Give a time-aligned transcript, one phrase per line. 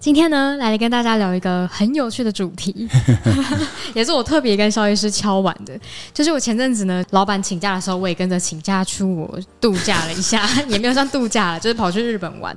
[0.00, 2.88] 今天呢，来跟大家聊一个很有趣的主题，
[3.94, 5.76] 也是我特别跟萧医师敲完的。
[6.14, 12.56] 就是我前阵子呢，老板请假的时候，我也跟着请假出国度假了一下，也没有算度假了，就是跑去日本玩。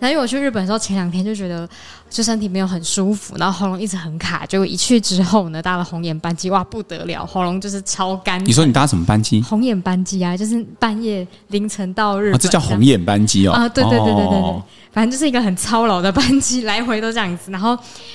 [0.00, 1.68] 然后因为我去日本的时候，前两天就觉得
[2.10, 4.44] 就身体没有很舒服，然后喉咙一直很卡。
[4.44, 8.44] 结果一去之后呢，搭了红眼班机，哇，不得了，喉咙就是超干。
[8.44, 9.40] 你说你搭什么班机？
[9.42, 12.34] 红眼班机啊，就是半夜凌晨到日本。
[12.34, 13.52] 哦，这叫红眼班机哦。
[13.52, 17.50] 啊，对对对对对对，哦，反正就是一个很操劳的班机，来回都这样子。
[17.50, 17.72] 然后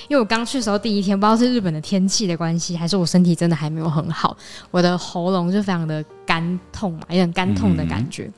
[0.08, 4.36] 因为我刚去的时候第一天，不知道是日本的天气的关系，还是我身体真的还没有很好，
[4.70, 8.24] 我的喉咙就非常的干痛嘛，有点干痛的感觉。
[8.24, 8.32] 嗯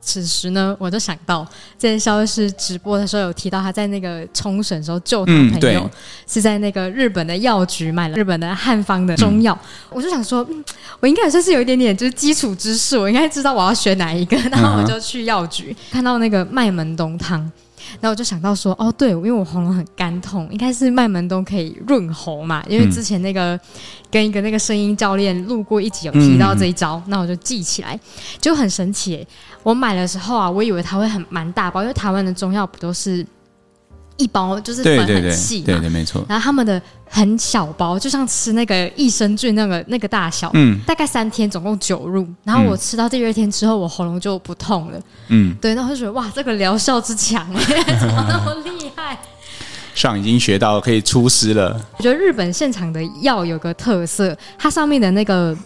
[0.00, 5.90] 此时呢，我就想到，在萧医师直播的时候有提到，他在那个冲绳时候救他朋友，
[6.26, 9.52] 是在那个日本的药局买了日本的汉方的中药。
[9.62, 10.64] 嗯、我就想说，嗯，
[11.00, 14.36] 我应该也算是有一点点就是基础知识，我应该知道我要选哪一个。
[14.50, 17.50] 然后我就去药局、嗯、看到那个麦门冬汤。
[18.00, 22.64] 然后我就想到说，哦，对，因为我喉咙很干痛，应该是麦门冬可以润喉嘛。
[22.68, 23.58] 因为之前那个
[24.10, 27.98] 跟一个那个声音教练录过一集，有提到这一招，那、嗯、我就记起来，
[28.40, 29.26] 就很神奇。
[29.62, 33.26] 我买的时候啊，我以为它会很蛮大包，因为台湾的中药不都是。
[34.18, 36.24] 一包就是粉很细，对对没错。
[36.28, 42.28] 然后他们的很小包，就像吃那个益生菌那个那个大小，嗯，大概三天总共九入。
[42.44, 45.74] 然后我吃到第二天之后，我喉咙就不痛了，嗯，对。
[45.74, 47.46] 然后我就觉得哇，这个疗效之强，
[48.00, 49.18] 怎么那么厉害？
[49.94, 51.80] 上已经学到可以出师了。
[51.96, 55.56] 我觉得日本现场的药有个特色，它上面的那个。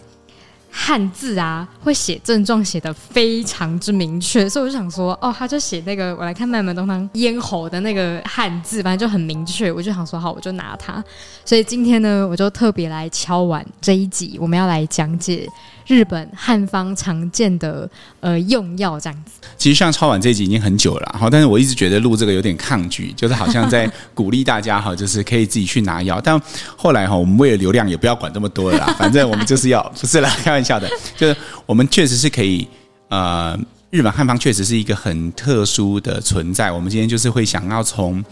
[0.75, 11.01] 汉字啊，会写症状写得非常之明确，所以我就想说，哦，他就写那个，我来看麦门东方咽喉的那个汉字，反正就很明确，我就想说，好，我就拿它。
[11.45, 15.47] 所以今天呢，我就特别来敲完这一集，我们要来讲解。
[15.87, 17.89] 日本汉方常见的
[18.19, 26.21] 呃用药这样子，其实像超晚这一集已经很久了哈，但是我一直觉得录这个有点抗拒，就是好像在鼓励大家哈，就是可以自己去拿药。
[26.21, 26.39] 但
[26.75, 31.35] 后来哈，我们为了流量也不要管这么多了啦， 反正我们就是要 不是啦，开玩笑的，就是
[31.65, 32.67] 我们确实是可以
[33.09, 33.57] 呃，
[33.89, 36.71] 日本汉方确实是一个很特殊的存在。
[36.71, 38.23] 我们今天就是会想要从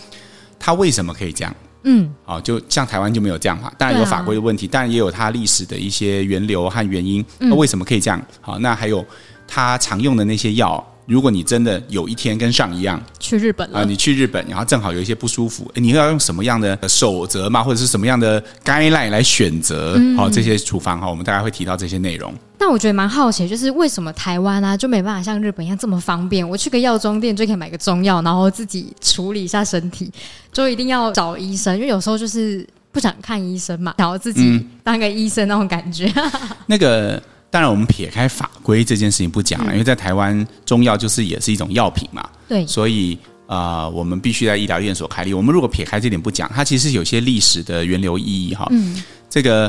[0.60, 1.56] 它为什么可以这样。
[1.84, 7.24] 嗯，好，就像台湾就没有这样嘛，当然有法规的问题，当然也有它历史的一些源流和原因。
[7.40, 8.22] 那为什么可以这样？
[8.40, 9.06] 好，那还有
[9.48, 17.64] 它常用的那些药，如果你真的有一天跟上一样去日本啊，你去日本，然后正好有一些不舒服，你要用什么样的守则吗？
[17.64, 20.00] 或者是什么样的 guideline 来选择？
[20.16, 22.34] 好，这些处方哈，我们大概会提到这些内容。
[22.60, 26.48] 那我觉得蛮好奇，就是为什么台湾啊就没办法像日本一样这么方便？
[26.48, 30.12] 我去个药妆店就可以买个中药，然后自己处理一下身体，
[30.54, 36.12] 就一定要找医生，因为有时候就是不想看医生嘛，然后自己当个医生那种感觉。
[36.16, 36.32] 嗯、
[36.68, 45.34] 那个当然，我们撇开法规这件事情不讲了，嗯、因为在台湾中药就是也是一种药品嘛，对，所以啊、呃，我们必须在医疗院所开立。
[45.34, 48.66] 我们如果撇开这点不讲，它其实有些历史的源流意义哈。
[48.72, 49.68] 嗯，这个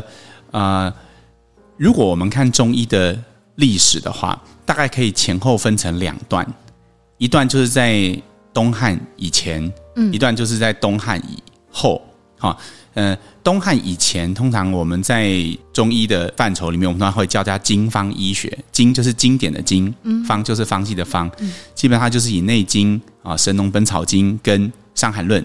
[0.50, 0.84] 啊。
[0.84, 0.94] 呃
[1.78, 3.18] 如果我们看中医的
[3.56, 6.46] 历史的话，大概可以前后分成两段，
[7.18, 8.16] 一段就是在
[8.52, 11.42] 东汉以前，嗯，一段就是在东汉以
[11.72, 12.00] 后。
[12.42, 12.58] 好，
[12.94, 15.32] 呃，东汉以前，通常我们在
[15.72, 18.58] 中医的范畴里面，我们通常会叫它经方医学。
[18.72, 19.94] 经就是经典的经，
[20.26, 21.30] 方就是方剂的方，
[21.72, 25.40] 基本上就是以《内经》啊，《神农本草经》跟《伤寒论》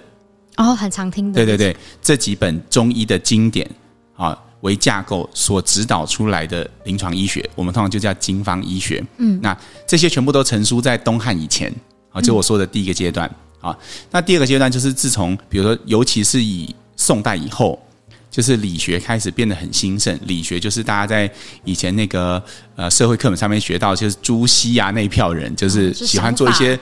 [0.56, 3.70] 哦，很常听的，对对对，这几本中医的经典
[4.16, 4.36] 啊。
[4.62, 9.06] 为架构所指导出来的临床医学，我们通常就叫经方医学。
[9.18, 11.72] 嗯，那这些全部都成书在东汉以前
[12.10, 13.30] 啊，就我说的第一个阶段
[13.62, 13.78] 啊。
[14.10, 17.82] 那第二个阶段就是自从，比如说，尤其是以宋代以后，
[18.30, 20.20] 就是理学开始变得很兴盛。
[20.26, 21.32] 理学就是大家在
[21.64, 22.44] 以前那个
[22.76, 26.78] 呃社会课本上面学到，就是朱熹啊那一票人，就是喜欢做一些。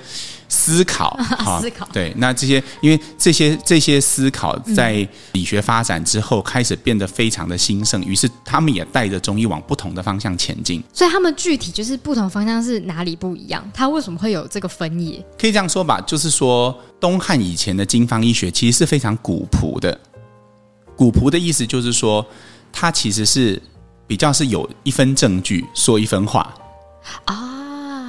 [0.48, 1.18] 思考，
[1.60, 10.84] 思考，对，那这些，因为这些这些思考在理学发展之后，开始变得非常的兴盛，于是他们也带着中医往不同的方向前进。
[10.94, 13.64] 所以他们具体就是不同方向是哪里不一样？
[13.74, 15.24] 他为什么会有这个分野？
[15.40, 20.00] 可以这样说吧，就是说东汉以前的经方医学其实是非常古朴的。
[20.96, 22.26] 古朴的意思就是说，
[22.72, 23.62] 它其实是
[24.08, 26.54] 比较是有一分证据说一分话
[27.26, 27.55] 啊。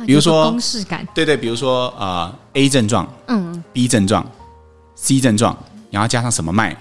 [0.07, 4.25] 比如说公式感，对对，比如说呃 A 症状，嗯，B 症状
[4.95, 5.57] ，C 症状，
[5.91, 6.77] 然后加上什么脉，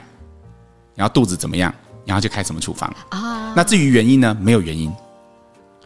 [0.96, 1.74] 然后肚子怎么样，
[2.06, 3.54] 然后就开什么处方啊。
[3.56, 4.38] 那至于原因呢？
[4.40, 4.92] 没有原因。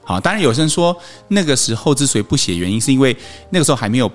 [0.03, 0.95] 好，当然有些人说
[1.27, 3.15] 那个时候之所以不写原因，是因为
[3.49, 4.11] 那个时候还没有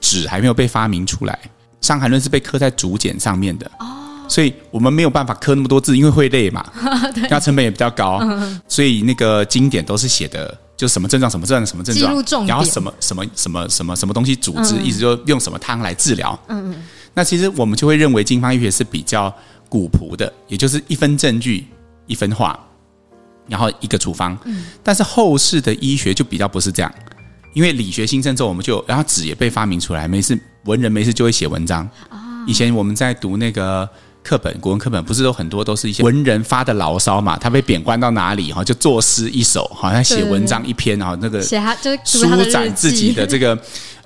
[0.00, 1.38] 纸还没有被发明出来。
[1.82, 3.86] 伤寒论是被刻在竹简上面的哦。
[4.28, 6.64] 所以我们没有办法刻那么多字，因为会累嘛，
[7.30, 8.20] 那成本也比较高，
[8.66, 16.38] 所以那个经典都是写的，就什么症状，什么症状，什么症状，然后什么什么什么什么什么东西组织，一直就用什么汤来治疗。
[16.48, 16.82] 嗯嗯。
[17.14, 19.34] 那其实我们就会认为经方医学是比较
[19.68, 21.66] 古朴的，也就是一分证据
[22.06, 22.58] 一分话，
[23.48, 24.36] 然后一个处方。
[24.44, 24.66] 嗯。
[24.82, 26.94] 但是后世的医学就比较不是这样，
[27.54, 31.88] 因为理学兴盛之后，我们就然后纸也被发明出来，没事文人没事就会写文章。
[32.46, 33.88] 以前我们在读那个。
[34.26, 37.36] 课本，国文课本不是都很多都是一些文人发的牢骚嘛？
[37.36, 43.56] 他被贬官到哪里，哈，就作诗一首，好像写文章一篇，然后那个写他就舒展自己的这个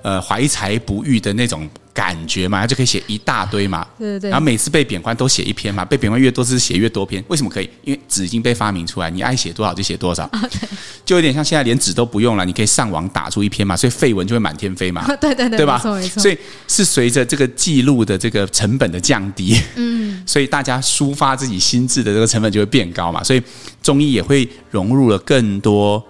[0.03, 1.67] 呃怀才不遇的那种。
[1.93, 3.85] 感觉嘛，他就可以写一大堆嘛。
[3.97, 4.29] 对对对。
[4.29, 7.23] 然后每次被贬官都写一篇嘛，被贬官越多，是写越多篇。
[7.27, 7.69] 为什么可以？
[7.83, 10.29] 因为纸已经被发明出来，你爱写多少就写多少。
[11.03, 15.05] 就有点像现在连纸都不用了，你可以上网打出一篇嘛， 所以废文就会满天飞嘛。
[15.17, 15.75] 对对对，对吧？
[15.77, 16.21] 没错没错。
[16.21, 23.21] 所以是随着这个记录的这个成本的降低，嗯， 所以大家抒发自己心智的这个成本就会变高嘛。
[23.23, 23.43] 所以
[23.83, 26.01] 中医也会融入了更多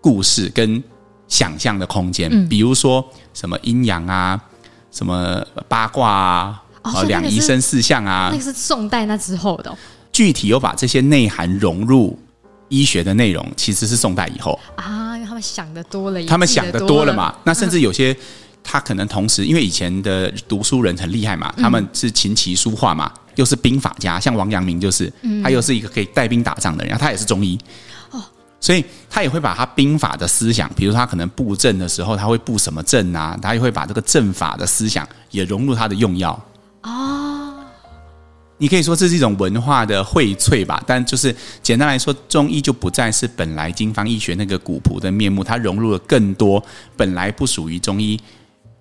[0.00, 0.82] 故事跟
[1.28, 4.40] 想象的空间，嗯，比如说什么阴阳啊。
[4.90, 9.76] 什么八卦啊，哦，两仪生四象啊，那个是宋代那之后的，哦。
[10.12, 12.18] 具体有把这些内涵融入
[12.68, 17.34] 医学的内容，其实是宋代以后啊，因为他们想的多了，他们想的多了嘛。
[17.44, 18.14] 那甚至有些
[18.62, 25.10] 他可能同时，因为以前的读书人很厉害嘛，他们是琴棋书画嘛，又是兵法家，像王阳明就是，
[25.42, 27.58] 他又是一个可以带兵打仗的人，然后他也是中医。
[28.60, 33.34] 所以他也会把他兵法的思想，比如他可能布阵的时候，他会布什么阵啊？
[33.40, 36.38] 他也会把这个阵法的思想也融入他的用药。
[36.82, 37.54] 哦，
[38.58, 40.82] 你可以说这是一种文化的荟萃吧。
[40.86, 46.62] 但就是简单来说，中医就不再是本来经方医学那个古朴的面目，它融入了更多
[46.98, 48.20] 本来不属于中医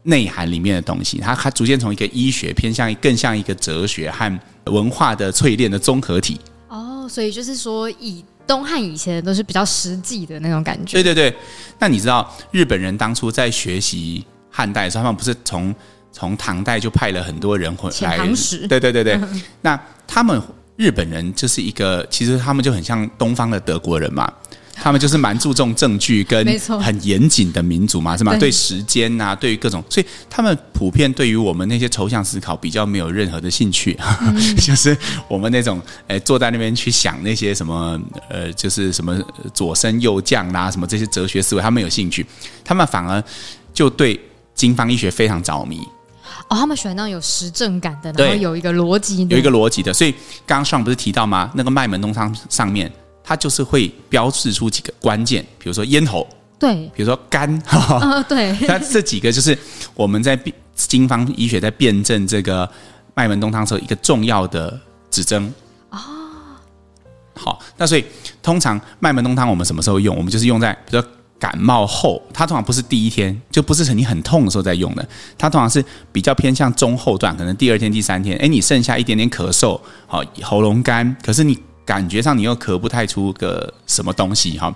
[0.04, 1.20] 内涵里面的东西。
[1.20, 6.38] 它它逐渐从一个医学偏向更像一个哲学和文化的淬炼的综合体。
[6.68, 8.26] 哦，所以就是说以。
[8.50, 10.94] 东汉以前都是比较实际的那种感觉。
[10.94, 11.38] 对对对，
[11.78, 15.74] 那你知道日本人当初在学习汉代的时候，他们不是从
[16.12, 18.18] 从唐代就派了很多人回来？
[18.68, 19.20] 对对对对。
[19.62, 20.42] 那他们
[20.78, 24.34] 日本人就是一个，其实他们就很像东方的德国人嘛。
[24.82, 26.46] 他们就是蛮注重证据跟
[26.82, 28.36] 很严谨的民族嘛，是吗？
[28.38, 34.98] 对时间呐，对于各种，所以他们普遍对于我们那些抽象思考比较没有任何的兴趣，嗯、 就是
[35.28, 38.00] 我们那种诶坐在那边去想那些什么
[38.30, 39.20] 呃，就是什么
[39.54, 42.26] 左升右降啦，什么这些哲学思维，他们有兴趣，
[42.64, 43.24] 他们反而
[43.74, 44.20] 就对
[44.56, 45.80] 经方医学非常着迷。
[46.48, 49.94] 哦，他们喜欢那种有实证感的，然后有一个逻辑，有一个逻辑的。
[49.94, 50.12] 所以
[50.48, 51.52] 刚刚上不是提到吗？
[51.54, 52.92] 那个麦门弄上上面。
[53.30, 56.28] 它就是会标示出几个关键，比如说咽喉，
[56.58, 59.56] 对，比如说肝，呃、 对， 那这几个就是
[59.94, 60.36] 我们在
[60.74, 62.68] 经方医学在辨证这个
[63.14, 64.76] 麦门冬汤时候一个重要的
[65.12, 65.54] 指针。
[65.92, 66.00] 哦，
[67.36, 68.04] 好，那所以
[68.42, 70.18] 通常麦门冬汤我们什么时候用？
[70.18, 81.56] 我们就是用在比如说感冒后，它通常不是第一天，就不是曾经很痛的时候在用的，它通常是比较偏向中后段，可能第二天、第三天，哎，你剩下一点点咳嗽，好，喉咙干，可是你。
[81.90, 84.72] 感觉上你又咳不太出个什么东西哈，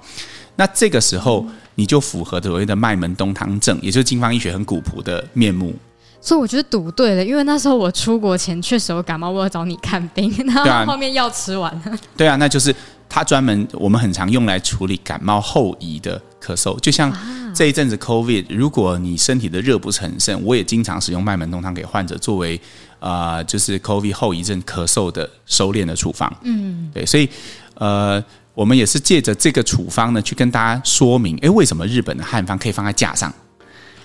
[0.55, 1.45] 那这个时候
[1.75, 5.71] 你就符合所谓的麦门冬汤症，也就是经方医学很古朴的面目。
[6.19, 11.95] 所以我觉得赌对了，因为那时候我出国前确实有感冒，我要找你看病，然后后面药吃完了。
[12.17, 12.75] 对啊，那就是
[13.07, 17.15] 他专门我们很常用来处理感冒后遗的咳嗽，就像
[17.53, 22.59] 这一阵子 COVID，如果你身体的热不是很盛，我也经常使用麦门冬汤给患者作为。
[23.03, 27.27] 啊、呃，就是 COVID 后遗症咳嗽的收敛的处方，嗯，对，所以
[27.73, 33.33] 呃，我们也是借着这个处方呢，去跟大家说明，诶，为什么日本的汉方可以放在架上？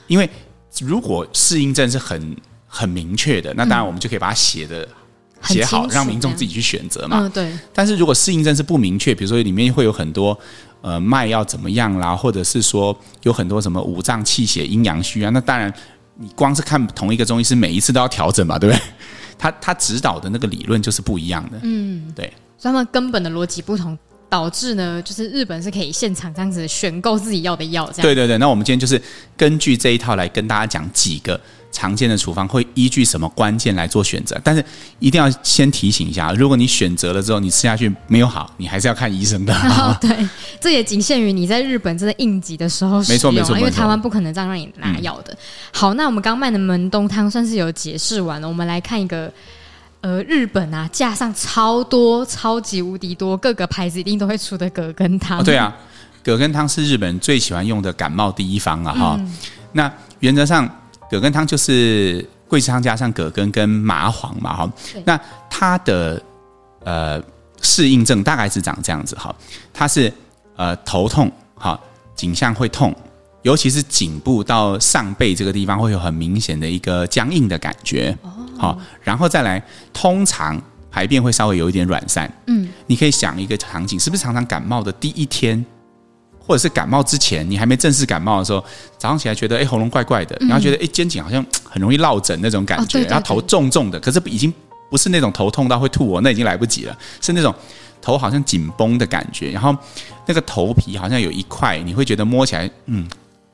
[0.08, 0.28] 因为
[0.80, 2.36] 如果适应症是很
[2.66, 4.88] 很明确的，那当然我们就可以把它写的
[5.44, 7.20] 写好，让民众自己去选择嘛。
[7.20, 7.56] 嗯，对。
[7.72, 10.36] 但是如果适应症是不明确，比如说里面会有很多
[10.80, 15.72] 呃脉要怎么样啦，或者是说有很多什么五脏气血阴阳虚啊，那当然。
[16.20, 18.82] 你光是看同一个中医师，每一次都要调整嘛，对不对？
[19.38, 22.26] 他他指导的那个理论就是不一样的，嗯，对。
[22.58, 23.96] 所以他们根本的逻辑不同，
[24.28, 28.02] 导致呢，就是日本是可以现场这样子选购自己要的药，这样。
[28.02, 29.00] 对对对，那我们今天就是
[29.36, 31.40] 根据这一套来跟大家讲几个。
[31.70, 34.40] 常见的处方会依据什么关键来做选择？
[34.42, 34.64] 但是
[34.98, 39.54] 一定要先提醒一下，如果你选择了之后，你吃下去没有好，你还是要看医生的。
[39.68, 40.28] 哦、对，
[40.60, 45.32] 这也仅限于你在日本真的应急的时候使用，没错没错，因为台湾不可能这样让你拿药的。
[45.34, 45.38] 嗯、
[45.72, 49.30] 好，那我们刚卖的门冬汤算是有解释完了，我们来看一个，
[50.00, 55.38] 呃，日本啊架上超多、超级无敌多，各个牌子一定都会出的葛根汤。
[55.38, 55.76] 哦、对啊，
[56.24, 59.34] 葛根汤是日本人最喜欢用的感冒第一方啊哈、嗯。
[59.72, 60.68] 那原则上。
[61.10, 64.72] 葛根汤就是桂枝汤加上葛根跟麻黄嘛，哈，
[65.04, 65.18] 那
[65.50, 66.22] 它的
[66.84, 67.22] 呃
[67.62, 69.34] 适应症大概是长这样子，哈，
[69.72, 70.12] 它是
[70.56, 71.78] 呃头痛，哈，
[72.14, 72.94] 颈项会痛，
[73.42, 78.16] 尤其是颈部到上背这个地方会有很明显的一个僵硬的感觉，
[78.56, 79.62] 好，然后再来，
[79.92, 80.60] 通常
[80.90, 85.64] 排便会稍微有一点软散，嗯，你可以想一个场景，是不是常常感冒的第一天？
[86.48, 88.64] 或者是感冒之前，你还没正式感冒的时候，
[88.96, 94.50] 早上起来觉得哎、欸、喉咙怪怪的，然后觉得哎、欸、肩颈好像很容易落枕那种感觉，然后头重重的，可是已经
[94.90, 97.54] 不是那种头痛到会吐哦，那已经来不及了，是那种
[98.00, 99.76] 头好像紧绷的感觉，然后
[100.24, 103.06] 那个头皮好像有一块，你会觉得摸起来嗯，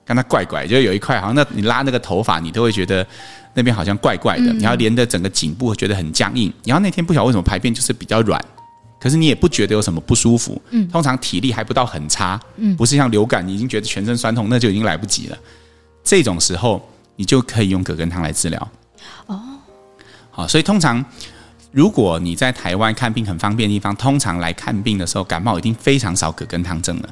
[0.05, 3.05] 跟它怪怪，就有一块好像那你拉那个头发，你都会觉得
[3.55, 8.41] 那边好像怪怪的，然后连着整个颈部会觉得很僵硬，然后那天不晓得为什么排便就是比较软。
[9.05, 15.37] 可是你也不觉得有什么不舒服，嗯，通常体力还不到很差，嗯，不是像流感，你已经觉得全身酸痛，那就已经来不及了。
[16.03, 16.81] 这种时候，
[17.17, 18.71] 你就可以用葛根汤来治疗。
[19.27, 19.39] 哦，
[20.31, 21.05] 好，所以通常
[21.71, 27.09] 如果你在台湾看病很方便的地方，通常来看病的时候，感冒已经非常少葛根汤症了。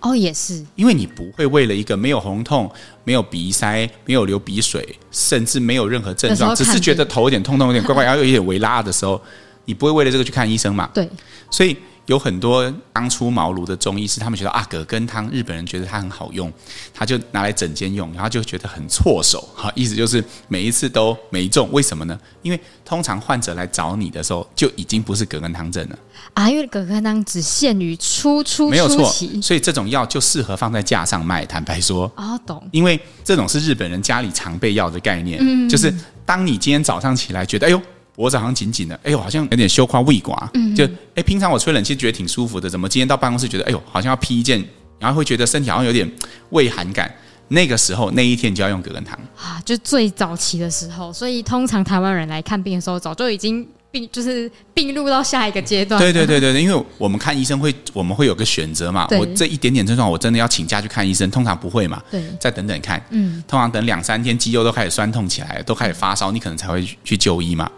[0.00, 2.72] 哦，也是，因为你不会为了一个没有红痛、
[3.04, 9.20] 没有鼻塞、没有流鼻水，甚至没有任何症状，只是觉得头有点痛痛、有点怪怪， 然后有一点微拉的时候。
[9.64, 10.88] 你不会为了这个去看医生嘛？
[10.94, 11.08] 对，
[11.50, 16.52] 所以有很多刚出茅庐的中医师，他们觉得啊，葛根汤日本人觉得它很好用，
[16.92, 19.40] 他就拿来整间用，然后就觉得很措手。
[19.56, 22.18] 哈，意思就是每一次都没中，为什么呢？
[22.42, 25.98] 因为通常患者来找你的时候，就已经不是葛根汤症了
[26.34, 31.46] 啊，因为葛根汤只限于初初没有错，所以这种药就适合放在架上卖。
[31.46, 35.90] 坦白说啊，懂，因为这种是日本人家里常备药的概念，嗯，就是
[36.26, 37.80] 当你今天早上起来觉得，哎呦。
[38.14, 40.48] 脖子好像紧紧的，哎呦，好像有点羞夸胃寡。
[40.54, 44.64] 嗯，就哎，平常我吹冷气觉得挺舒服的，怎么今天到办公室觉得，哎呦，好像要披一件，
[44.98, 46.10] 然后会觉得身体好像有点
[46.50, 47.12] 畏寒感。
[47.48, 51.12] 那个时候，那一天你就要用葛根汤啊，就最早期的时候。
[51.12, 56.00] 所以通常台湾人来看病的时候，早就已经病，就是病入到下一个阶段。
[56.00, 59.06] 对对对对，因为我们看医生会，我们会有个选择嘛。
[59.10, 62.02] 我这一点点症状，我真的要请假去看医生，通常不会嘛。
[62.10, 63.00] 对，再等等看。
[63.10, 67.70] 嗯，通常等两三天，肌肉都开始酸痛起来，都开始发烧，你可能才会去就医嘛。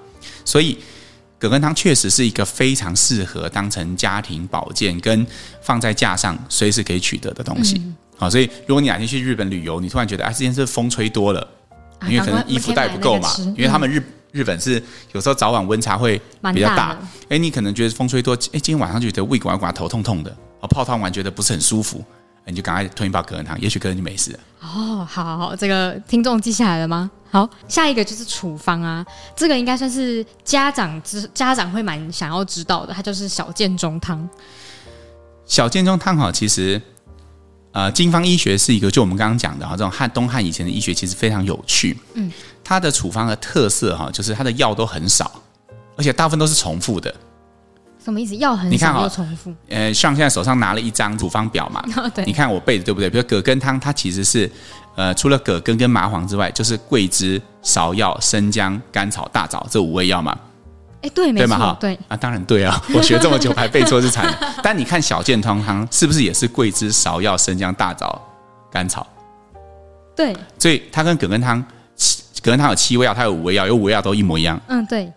[0.45, 0.79] 所以，
[1.39, 5.27] 葛根汤确实是一个非常适合当成家庭保健跟
[5.61, 7.81] 放在架上随时可以取得的东西。
[8.17, 11.47] 好，所以如果你哪天去日本旅游，你突然觉得啊，这件事风吹多了，
[12.09, 14.03] 因为可能衣服带不够嘛，因为他们日
[14.33, 16.21] 日本是有时候早晚温差会
[16.55, 16.99] 比较大。
[17.29, 20.35] 哎，你可能觉得风吹多，哎，今天晚上就觉得胃管管头痛痛的，
[20.71, 22.03] 泡汤完觉得不是很舒服。
[22.47, 24.39] 你就赶快吞一包葛根汤，也许葛根就没事了。
[24.61, 27.11] 哦，好，好，好，这个听众记下来了吗？
[27.31, 34.29] 好，下一个就是处方啊，这个应该算是家长知家长会蛮想要知道的，它就是小建中汤。
[35.45, 36.81] 小建中汤哈，其实
[37.73, 41.99] 呃，经方医学是一个，就我们刚刚讲的哈，这种汉东汉以前的医学其实非常有趣。
[42.15, 42.33] 嗯，
[42.65, 45.43] 它的处方的特色哈，就是它的药都很少，
[45.97, 47.15] 而且大部分都是重复的。
[48.07, 48.37] 什么意思？
[48.37, 49.53] 药很少你看好重复。
[49.69, 53.11] 呃，像现在手上拿了一张处方表嘛， 哦、对，你看我背的对不对？
[53.11, 54.49] 比如葛根汤，它其实是
[54.95, 60.39] 呃，除了葛根跟麻黄之外，就是桂枝、芍药、生姜、甘草、大枣这五味药嘛。
[61.03, 64.33] 哎，对，没错，对啊，当然对啊， 我学这么久还背错是惨。
[64.63, 68.23] 但你看小健汤汤是不是也是桂枝、芍药、生姜、大枣、
[68.71, 69.05] 甘草？
[70.15, 71.61] 对，所以它跟葛根汤，
[72.41, 74.61] 葛根汤有七味药，它有五味药，有五味药都一模一样。
[74.69, 75.13] 嗯，对。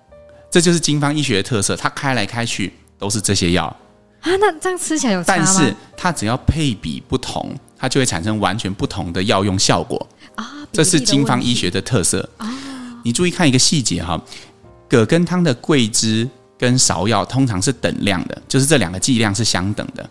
[0.52, 3.66] 这就是金方医学的特色，它开来开去都是这些药
[4.22, 4.32] 啊。
[4.38, 5.24] 那这样吃起来有？
[5.24, 10.68] 但是它只要配比不同，它就会产生完全不同的药用效果啊。
[10.72, 12.52] 这是金方医学的特色啊。
[13.04, 14.22] 你注意看一个细节哈，
[14.90, 20.10] 葛根汤的桂枝跟芍药通常是等量的，就是这两个剂量是相等的。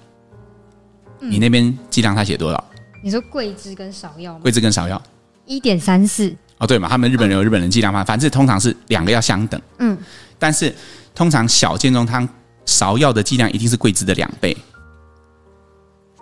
[1.20, 2.64] 嗯、你那边剂量它写多少？
[3.02, 4.40] 你说桂枝跟芍药吗？
[4.40, 5.00] 桂枝跟芍药
[5.44, 6.88] 一点三四哦，对嘛？
[6.88, 9.60] 他们日本人有日本人剂量嘛，反正通常是两个要相等。
[9.78, 9.96] 嗯。
[10.38, 10.74] 但是，
[11.14, 12.28] 通常小建中汤
[12.64, 14.56] 芍药的剂量一定是桂枝的两倍。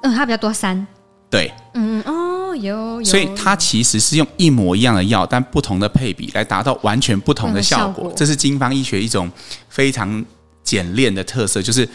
[0.02, 0.86] 嗯，它比较多三。
[1.28, 1.52] 对。
[1.74, 3.04] 嗯哦，有有。
[3.04, 8.12] 所以它其实是用一模一样的药，但不同的配比来达到完全不同的效果。
[8.16, 9.30] 这是经方医学一种
[9.68, 10.24] 非常
[10.62, 11.88] 简练的特色，就是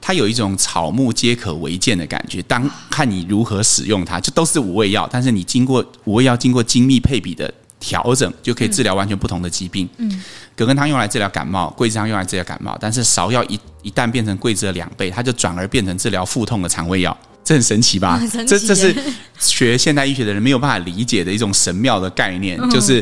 [0.00, 2.40] 它有一种草木皆可为鉴的感觉。
[2.42, 7.52] 当看你如何使用它，就都是五味药，但是你经过五味药经过精密配比的。
[7.78, 9.88] 调整就可以治疗完全不同的疾病。
[9.98, 10.22] 嗯，
[10.56, 18.18] 葛根汤用来治疗感冒，桂枝汤用来治疗感冒，但是芍药一一旦变成桂枝的两倍，它就转而变成治疗腹痛的肠胃药，这很神奇吧？
[18.22, 18.94] 嗯、这这是
[19.38, 23.00] 学现代医学的人没有办法理解的一种神妙的概念，嗯、就是，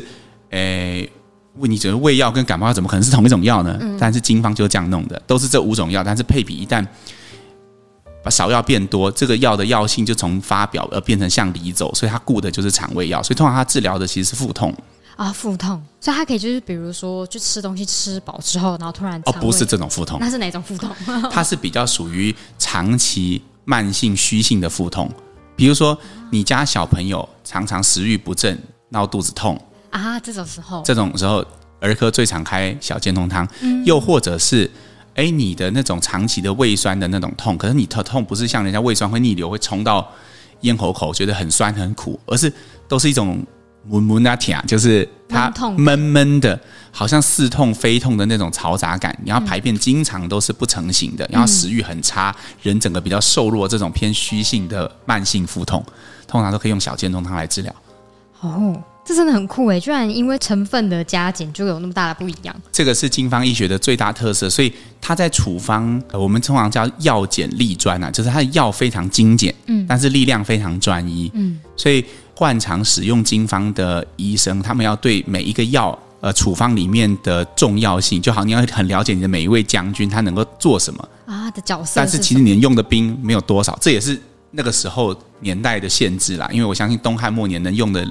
[0.50, 1.12] 诶、欸，
[1.56, 3.78] 问你觉得胃药跟感冒药怎么可能是同一种药呢？
[3.80, 6.84] 嗯、但是经方就是这样弄的，都是这五种药，但是配比一旦。
[8.24, 14.74] 把少药变多，这个药的药性就从发表而变成向里走，所以它顾的就是肠胃药，所以通常它治疗的其实是腹痛。
[15.16, 20.90] 啊，腹痛，所以它可以就是比如说，就吃东西吃饱之后，然后突然哦，不是这种腹痛，那是哪种腹痛？
[21.30, 25.08] 它是比较属于长期慢性虚性的腹痛，
[25.54, 25.96] 比如说
[26.30, 29.56] 你家小朋友常常食欲不振，闹肚子痛。
[29.90, 31.44] 啊，这种时候，这种时候
[31.78, 34.68] 儿科最常开小健通汤，嗯、又或者是
[35.14, 40.08] 哎，你的那种长期的胃酸的那种痛，可是你的痛不是像人家胃酸会逆流会冲到
[40.60, 42.52] 咽喉口，觉得很酸很苦，而是
[42.88, 43.44] 都是一种。
[43.86, 46.58] 闷闷啊，甜，就是它闷闷的，
[46.90, 49.14] 好像似痛非痛的那种嘈杂感。
[49.26, 55.84] 然后排便经常都是不成形的，然后食欲很差，人整个比较瘦弱，这种偏虚性的慢性腹痛，
[56.26, 57.74] 通常都可以用小健中汤来治疗。
[58.40, 62.54] 哦，这真的很酷诶，居然因为成分的加减就有那么大的不一样。
[62.72, 72.04] 这个是金方医学的最大特色，所以它在处方，我们通常叫药简力专啊，就是它的药非常精简，嗯，但是力量非常专一，嗯，所以。
[72.36, 81.92] 惯常使用金方的医生，他们要对每一个药，呃，处方里面的重要性，就好，你要很了解你的每一位将军，他能够做什么啊的角色。
[81.94, 84.20] 但是其实你能用的兵没有多少，这也是
[84.50, 86.48] 那个时候年代的限制啦。
[86.50, 88.04] 因为我相信东汉末年能用的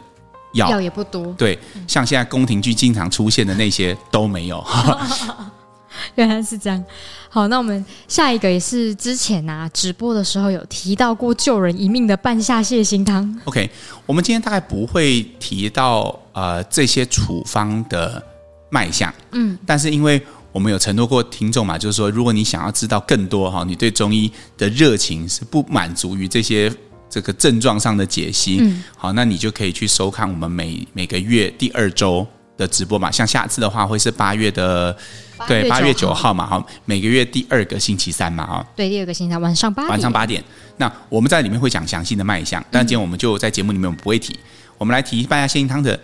[0.53, 1.57] 药药也不多，对，
[1.87, 4.63] 像现在宫廷剧经常出现的那些都没有。
[6.15, 6.83] 原来是这样。
[7.29, 13.41] 好，那我们下一个也是之前啊直播的时候有提到过救人一命的半夏泻心汤。
[13.45, 13.69] OK，
[14.05, 18.21] 我们今天大概不会提到呃这些处方的
[18.69, 26.71] 卖相，嗯，但是因为我们有承诺过听众嘛，就是说如果你想要知道更多哈，你对中医的热情是不满足于这些
[27.13, 32.25] 这个症状上的解析，嗯，好，那你就可以去收看我们每每个月第二周
[32.57, 34.97] 的直播嘛，像下次的话会是八月的。
[35.45, 38.65] 对，八月九号嘛，哈，每个月第二个星期三嘛，哈。
[38.77, 39.89] 对，第二个星期三晚上八点。
[39.89, 40.41] 晚上八点，
[40.77, 44.39] 那我们在里面会讲详细的卖相，但今天我们就在节目里面我们不会提。
[44.77, 45.99] 我们来提半夏泻心汤的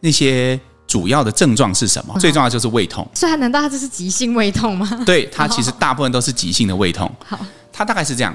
[0.00, 2.18] 那些主要的症状是什么？
[2.18, 3.06] 最重要就是胃痛。
[3.12, 4.88] 所以，难道它这是急性胃痛吗？
[5.04, 7.12] 对，它其实大部分都是急性的胃痛。
[7.26, 7.38] 好，
[7.70, 8.34] 它大概是这样。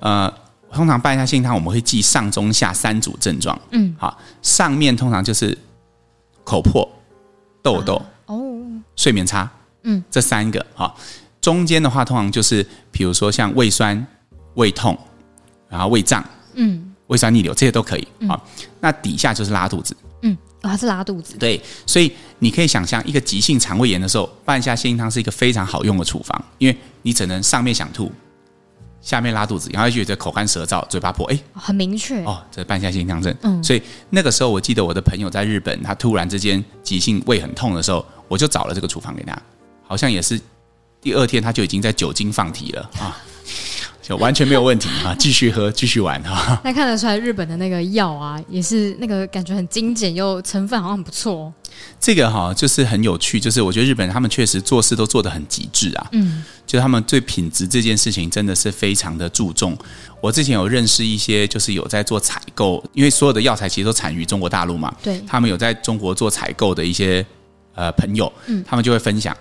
[0.00, 0.30] 呃，
[0.72, 3.58] 通常半夏泻心汤我们会记上中下三组症状。
[3.70, 5.56] 嗯，好，上面通常就是
[6.44, 6.88] 口破、
[7.62, 8.00] 痘痘。
[8.26, 8.44] 哦。
[8.96, 9.48] 睡眠差，
[9.84, 10.92] 嗯，这三个哈，
[11.40, 14.04] 中间的话通常就是，比如说像胃酸、
[14.54, 14.98] 胃痛，
[15.68, 18.34] 然后胃胀，嗯，胃酸逆流这些都可以啊。
[18.34, 18.40] 嗯、
[18.80, 28.10] 那底下就是拉肚子，嗯，还、哦、是拉肚子，对，所以你可以想象，一个急性肠胃炎的时候，半夏泻心汤是一个非常好用的处方，因为你只能上面想吐，
[29.00, 33.34] 下面拉肚子，然后觉得口干舌燥、嘴巴破，哎，很明确哦，这是半夏泻心汤症。
[33.42, 38.04] 嗯，所以那个时候我记得我的朋友在日本，他突然之间急性胃很痛的时候。
[38.30, 39.34] 我就找了这个处方给他，
[39.86, 40.38] 好像也是
[41.00, 43.16] 第二天他就已经在酒精放题了啊，
[44.08, 46.58] 就完全没有问题啊，继续喝继续玩哈。
[46.64, 51.52] 那看得出来日本的那个药啊，也是那个感觉很精简又成分好像很不错哦。
[52.00, 59.76] 这个哈就是很有趣，就是我觉得日本人他们确实做事都做得很极致啊，嗯，就他们对品质这件事情真的是非常的注重。
[60.22, 67.24] 我之前有认识一些就是有在做采购，因为所有的药材其实都产于中国大陆嘛，对，他们有在中国做采购的一些。
[67.74, 69.36] 呃，朋友，嗯，他们就会分享，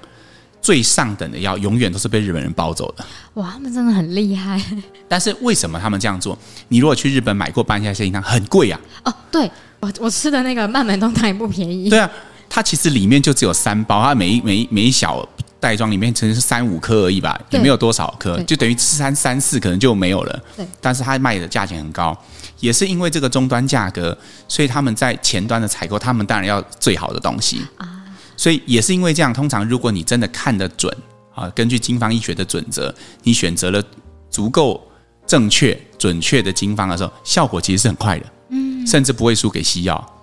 [0.67, 3.05] 最上等的药永远都是被日本人包走的。
[3.35, 4.61] 哇，他们真的很厉害。
[5.07, 6.37] 但是为什么他们这样做？
[6.67, 8.77] 你如果去日本买过半夏泻心汤，很贵啊。
[9.05, 9.49] 哦，对，
[9.79, 11.89] 我我吃的那个慢门东汤也不便宜。
[11.89, 12.11] 对啊，
[12.49, 15.25] 它其实里面就只有三包，它每一每一每一小
[15.57, 20.43] 袋装里面其实是三五颗而已吧，也没有多少颗，就等于吃三三四可能就没有了。
[20.57, 22.13] 对，但是它卖的价钱很高，
[22.59, 24.17] 也是因为这个终端价格，
[24.49, 27.96] 所以他们在前端的采购，他们当然要最好的东西啊。
[28.37, 30.95] 所以也是因为这样，通常如果你真的看得准
[31.33, 33.83] 啊，根据经方医学的准则，你选择了
[34.29, 34.81] 足够
[35.25, 40.13] 正确、准确的经方的时候，效果其实是很快的，嗯，甚至不会输给西药。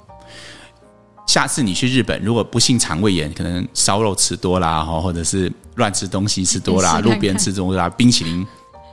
[1.26, 8.46] 下次你去日本，如果不幸肠胃炎，可能烧肉吃多啦，哈，或者是乱吃东西吃多啦，路边吃多啦，冰淇淋，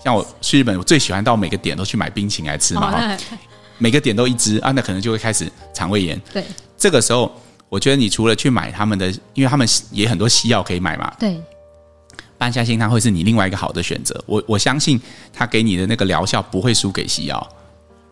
[0.04, 3.18] 像我去日本，我最喜欢到每个点都去买冰淇淋来吃嘛，哈，
[3.78, 6.20] 每个点都一支啊，那可能就会开始肠胃炎。
[6.34, 6.44] 对，
[6.76, 7.32] 这个时候。
[7.72, 11.10] 我觉得你除了去买他们的，因为他们也很多西药可以买嘛。
[11.18, 11.42] 对，
[12.38, 14.22] 半夏泻心汤会是你另外一个好的选择。
[14.26, 15.00] 我我相信
[15.32, 17.48] 他给你的那个疗效不会输给西药。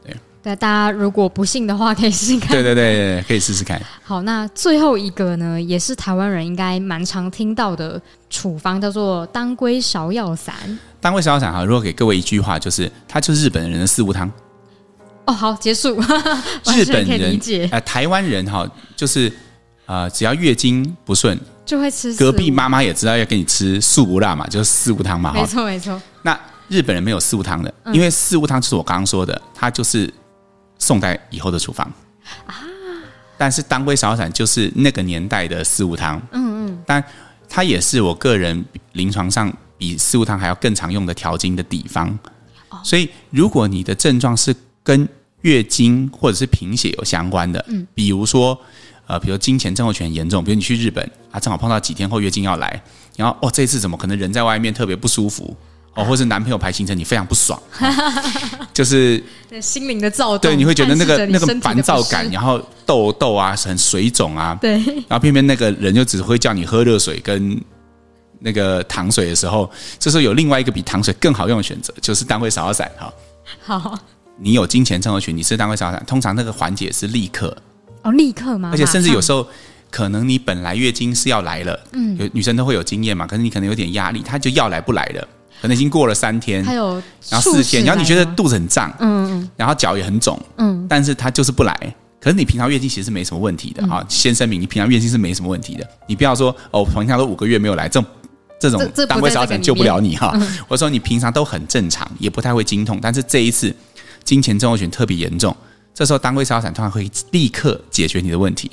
[0.01, 2.51] 对，对，大家如果不信的话，可以试试看。
[2.51, 3.81] 对对对对，可以试试看。
[4.01, 10.55] 好，那最后一个呢，也是台湾人应该蛮常听到的处方，叫做当归芍药散。
[11.01, 14.31] 当归芍药散哈，如果给各位一句话，就是它就是日本人的四物汤。
[15.25, 15.99] 哦，好，结束。
[16.73, 17.37] 日本人
[17.71, 19.29] 呃，台湾人哈，就是。
[19.89, 22.13] 啊、呃，只要月经不顺，就会吃。
[22.13, 25.33] 隔壁妈妈也知道要给你吃素不辣嘛，就是四物汤嘛。
[25.33, 25.99] 没错，没错。
[26.21, 30.13] 那日本人没有四物汤的，嗯、因为四物汤就是我刚刚说的，它就是
[30.77, 31.91] 宋代以后的处方
[32.45, 32.53] 啊。
[33.35, 37.03] 但是当归扫扫伞就是那个年代的四物汤，嗯嗯，但
[37.47, 42.07] 它也是我个人临床上比四物汤还要更常用的调经的地方。
[42.69, 45.09] 哦、所以，如果你的症状是跟
[45.41, 48.55] 月经或者是贫血有相关的，嗯，比如说，
[49.09, 52.79] 呃，比如金钱症候群很严重，比如你去日本啊，正好碰到几天后月经要来，
[53.17, 55.57] 然后哦，这次怎么可能人在外面特别不舒服
[55.95, 57.89] 哦，或是男朋友排行程你非常不爽， 啊、
[58.71, 59.21] 就是
[59.59, 64.73] 心灵的躁动，对，你会觉得那个那个烦躁感，然后痘痘啊，很水肿啊，对，
[65.07, 67.59] 然后偏偏那个人就只会叫你喝热水跟
[68.37, 69.67] 那个糖水的时候，
[69.97, 73.11] 这时候有另外一个比糖水更好用的选择，就是当归扫扫伞哈，
[73.79, 73.99] 好。
[74.41, 77.57] 你有金钱症候群，你吃当归扫扫伞，通常那个缓解是立刻
[78.03, 78.69] 哦，立刻吗？
[78.71, 79.45] 而且甚至有时候
[79.91, 85.27] 可能你本来月经是要来了，嗯，有女生都会有经验嘛，可是你可能有点压力，她就要来不来了，
[85.61, 98.09] 可能已经过了三天，还有然后四天，然后你觉得肚子很胀，嗯嗯，然后脚也很肿，嗯，但是她就是不来，可是你平常月经其实是没什么问题的啊，先声明你平常月经是没什么问题的，你不要说哦，平常都五个月没有来，这种
[98.59, 100.33] 这种当归扫扫伞救不了你哈，
[100.67, 103.75] 我说你平常都很正常，也不太会经痛，但是这一次。
[104.25, 105.55] 金钱症候群特别严重，
[105.99, 108.71] 这时候当归扫扫伞通常会立刻解决你的问题。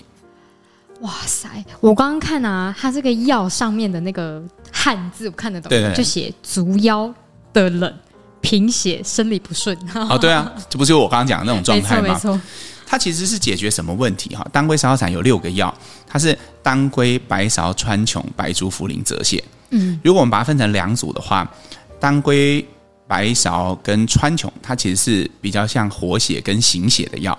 [1.01, 1.49] 哇塞！
[1.81, 7.13] 我刚刚看啊，它这个药上面的那个汉字我看得懂，对对对，就写足腰
[7.53, 7.93] 的冷、
[8.41, 9.77] 贫血、生理不顺。
[10.09, 12.15] 哦，对啊，这不就是我刚刚讲的那种状态吗？
[12.15, 12.41] 没错，
[12.87, 14.47] 它其实是解决什么问题哈？
[14.53, 19.43] 当归扫扫伞有六个药，它是当归、白芍、川穹、白术、茯苓、泽泻。
[19.71, 21.51] 嗯，如果我们把它分成两组的话，
[21.99, 22.65] 当归。
[23.09, 27.39] 白芍跟川穹，它其实是比较像活血跟行血的药。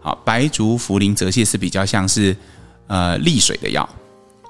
[0.00, 2.36] 好，白术、茯苓、泽泻是比较像是
[2.86, 3.88] 呃利水的药。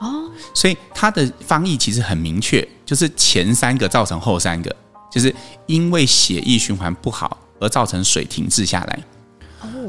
[0.01, 4.75] 哦，所以它的方义其实很明确，就是前三个造成后三个，
[5.11, 5.35] 就是
[5.67, 8.99] 因为血液循环不好而造成水停滞下来。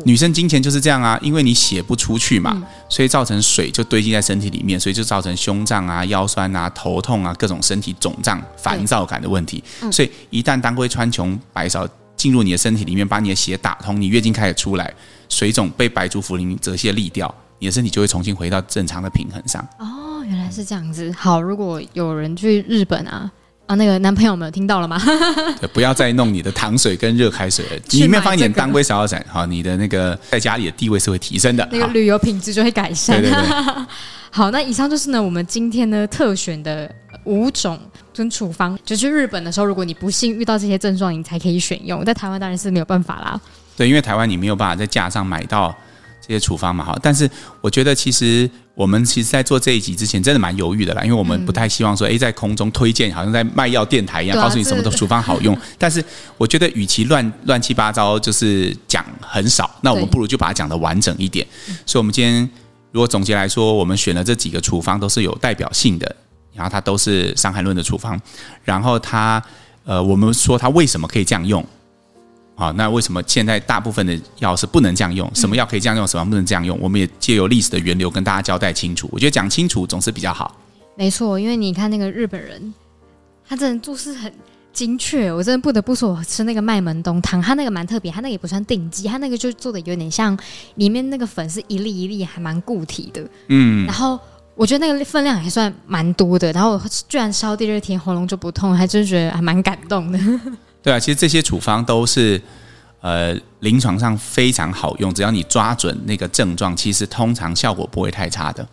[0.06, 9.64] 女生金钱就是这样啊，因为你血不出去嘛，所以造成水就堆积在身体里面，所以就造成胸胀啊、腰酸啊、头痛啊、各种身体肿胀、烦躁感的问题。
[9.92, 14.94] 所以一旦当归、川穹、白芍进入你的身体里面，把你的血打通，你月经开始出来，
[15.30, 19.68] 水肿被白术、茯苓、泽泻利掉，你的身体就会重新回到正常的平衡上。
[19.80, 21.12] 哦，原来是这样子。
[21.18, 23.32] 好，如果有人去日本啊。
[23.67, 25.01] 啊，那个男朋友们听到了吗？
[25.73, 33.19] 不要再弄你的糖水跟热开水了， 里面放一点当归芍药散，好，你的那个在家里的地位是会提升的， 那个旅游品质就会改善。
[33.21, 33.86] 对对对。
[34.30, 37.80] 好，那以上就是呢，我们今天呢特选的五种
[38.13, 42.04] 跟处方，就去日本的时候，如果你不幸遇到这些症状，你才可以选用。
[42.04, 43.39] 在台湾当然是没有办法啦。
[43.78, 45.75] 对，因为台湾你没有办法在架上买到
[46.26, 46.98] 这些处方嘛，哈。
[47.02, 47.30] 但是
[47.62, 48.50] 我觉得其实。
[48.76, 55.58] 我们其实，在做这一集之前，真的蛮犹豫的啦，因为我们不太希望说，哎，在空中推荐，好像在卖药电台一样，告诉你什么的 处方好用。
[55.78, 56.04] 但是，
[56.38, 61.48] 我觉得，与其乱乱七八糟，就是讲很少，那我们不如就把它讲得完整一点。
[61.86, 62.50] 所以，我们今天
[62.92, 66.14] 如果总结来说，我们选了这几个处方，都是有代表性的，
[66.54, 68.20] 然后它都是《伤寒论》的处方，
[68.66, 69.42] 然后它，
[69.86, 71.66] 呃，我们说它为什么可以这样用。
[72.56, 75.30] 好，那为什么现在大部分的药是不能这样用？
[75.36, 76.80] 什么药可以这样用，什么不能这样用？
[76.80, 79.10] 我们也借由历史的源流跟大家交代清楚。
[79.12, 80.56] 我觉得讲清楚总是比较好。
[80.96, 82.74] 没错，因为你看那个日本人，
[83.46, 84.32] 他真的做事很
[84.72, 85.30] 精确。
[85.30, 90.38] 我真的不得不说，我吃那个麦门冬汤，他那个蛮特别，他那个也不算定剂，他那个就做的有点像
[90.76, 93.22] 里面那个粉是一粒一粒，还蛮固体的。
[93.50, 94.18] 嗯，然后
[94.56, 96.54] 我觉得那个分量还算蛮多的。
[96.54, 100.20] 然后居然烧第二天喉咙就不痛，还真觉得还蛮感动的。
[100.86, 102.39] 对啊，其实这些处方都是，
[103.02, 108.67] 呃，临床上非常好用，只要你抓准那个症状，其实通常效果不会太差的。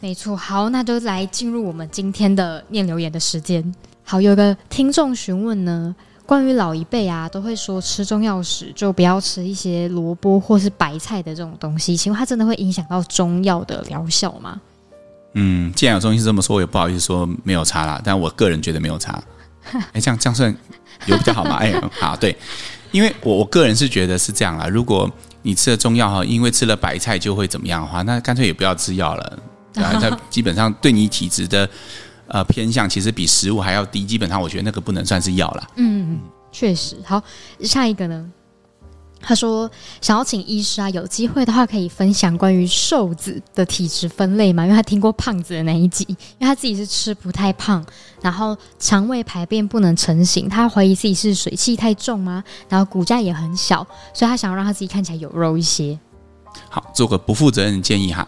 [0.00, 3.72] 没错，好，那就来进入我们今天的念留言的时间。
[4.02, 5.94] 好，有个听众询问呢，
[6.26, 14.60] 关于老一辈啊，都会说吃中药时就不要吃一些萝卜或是白菜的这种东西，请问它真的会影响到中药的疗效吗？
[15.34, 19.22] 嗯，既然有中医是这么说，我也不好意思说没有差啦，但我个人觉得没有差。
[19.94, 20.52] 哎，这样这样算。
[21.06, 21.56] 有比较好吗？
[21.56, 22.36] 哎，好，对，
[22.90, 24.66] 因为我我个人是觉得是这样啦。
[24.66, 25.10] 如果
[25.42, 29.38] 你吃了中药哈，因为吃了白菜就会怎么样的话，那干脆也不要吃药了。
[29.74, 31.68] 然后 它基本上对你体质的
[32.28, 34.04] 呃偏向，其实比食物还要低。
[34.04, 35.66] 基本上我觉得那个不能算是药了。
[35.76, 36.20] 嗯，
[36.52, 36.96] 确实。
[37.04, 37.22] 好，
[37.60, 38.24] 下一个呢？
[39.22, 39.70] 他说
[40.02, 44.64] ：“想要请医师啊，有机会的话可以分享关于瘦子的体质分类吗？
[44.64, 47.82] 因为他听过胖子的那一集，因为他自己是吃不太胖，
[48.20, 52.42] 然后肠胃排便不能成型，他怀疑自己是水气太重吗？
[52.68, 55.96] 然后骨架也很小，所以他想要让他自己看起来有肉一些。
[56.68, 58.26] 好，做个不负责任的建议哈。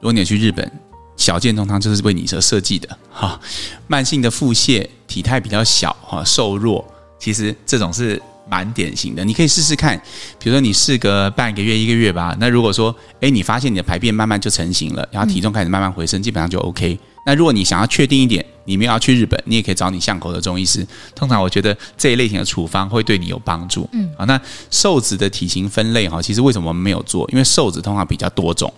[0.00, 0.70] 如果你去日本，
[1.16, 3.40] 小健通汤就是为你所设计的哈。
[3.86, 6.84] 慢性的腹泻，体态比较小哈，瘦弱，
[7.18, 9.24] 其实这种是。”蛮典型的。
[9.24, 9.96] 你可以试试看，
[10.38, 12.36] 比如说你试个半个月、一个月吧。
[12.38, 16.98] 那如果说，哎，你发现你的排便慢慢就成型了，然后体重开始慢慢回升，嗯、基本上就 OK。
[17.24, 20.86] 那如果你想要确定一点，你们要去日本，你也可以找你巷口的中医师。
[21.14, 23.88] 通常我觉得这一类型的处方会对你有帮助。
[23.92, 27.28] 嗯，好，那瘦子的体型分类哈，其实为什么我们没有做？
[27.32, 28.72] 因为瘦子通常比较多种。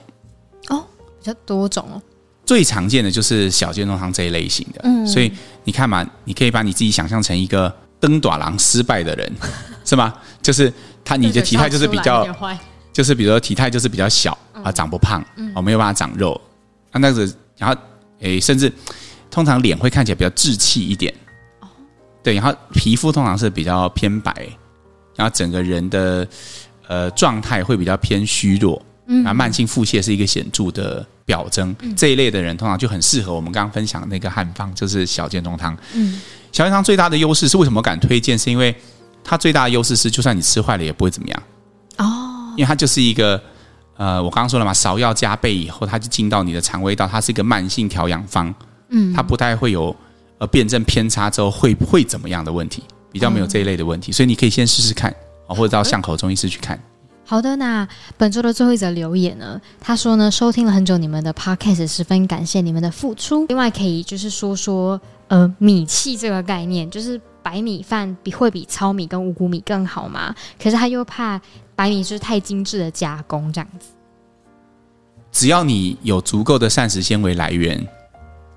[0.69, 0.83] 哦，
[1.21, 2.01] 比较多种哦。
[2.47, 4.81] 最常见的就是小健中汤这一类型的。
[4.85, 5.31] 嗯，所以
[5.65, 9.33] 你看嘛，你可以把你自己想象成一个登短廊失败的人，
[9.85, 10.15] 是吗？
[10.43, 10.73] 就是
[11.05, 12.27] 他，你的体态就是比较，
[12.93, 16.41] 就是比如说体态就是比较小啊，长不胖，哦，没有办法长肉。
[16.91, 17.77] 啊，那个然后。
[18.21, 18.73] 诶，甚至
[19.31, 21.15] 通常脸会看起来比较稚气一点，
[21.61, 21.69] 哦，
[22.21, 24.35] 对，然后皮肤通常是比较偏白，
[25.15, 26.27] 然后整个人的
[26.89, 35.77] 呃状态会比较偏虚弱，嗯，慢性腹泻是一个显著的表征，嗯，这一类的人通常就很适合我们刚刚分享的那个汉方，就是小建中汤。
[35.93, 36.19] 嗯，
[36.51, 38.39] 小建汤最大的优势是为什么敢推荐？
[38.39, 38.75] 是因为
[39.23, 41.43] 它最大的优势是，就算你吃坏了也不会怎么样，
[41.99, 43.39] 哦，因为它就是一个。
[43.99, 48.55] 呃，我刚刚说了嘛，芍药加倍以后，它就进到你的肠胃道，它是一个慢性调养方，
[48.91, 49.95] 嗯，它不太会有
[50.39, 55.13] 呃辩证偏差之后会会怎么样的问题，比较没有这一类的问题，嗯、所以你可以先试试看，
[55.49, 56.81] 或者到巷口中医师去看。
[57.31, 57.87] 好的，那
[58.17, 63.45] 本周的最后一则留言呢，他说呢，收听了很久你们的 podcast，十分感谢你们的付出。
[63.49, 70.35] 另外可以就是说说呃米气这个概念，就是白米饭比会比糙米跟五谷米更好吗？
[70.59, 71.39] 可是他又怕。
[71.77, 73.91] 白米是太精致的加工，这样子。
[75.31, 77.87] 只要你有足够的膳食纤维来源，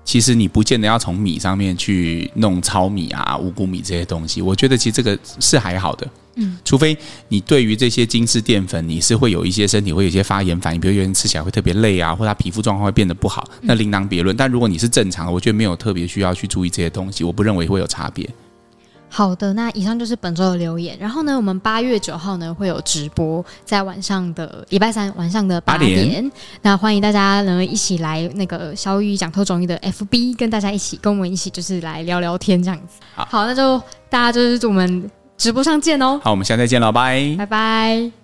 [0.02, 4.42] 其实你不见得要从米上面去弄糙米啊、五谷米这些东西。
[4.42, 6.04] 我觉得其实这个是还好的，
[6.34, 6.96] 嗯，除非
[7.28, 14.36] 你对于这些精致淀粉，你是会有一些身体会有一些发炎反应，比如有人吃起来会特别累啊，或者他皮肤状况会变得不好，那另当别论。
[14.36, 18.28] 但如果你是正常的，我觉得没有特别需要去注意这些东西，我不认为会有差别。
[19.14, 20.96] 好的，那以上就是本周的留言。
[20.98, 26.32] 然后呢，我们八月九号呢会有直播，在晚上的礼拜三晚上的八点。
[26.62, 33.00] 那欢迎大家能一起来那个小雨讲透中医的 FB，跟大家一起跟我们一起就是来聊聊天这样子。
[33.14, 35.10] 好，好，那就大家就是我们
[35.42, 36.20] 直播上见哦。
[36.22, 38.21] 好，我们下次再见了，拜拜拜。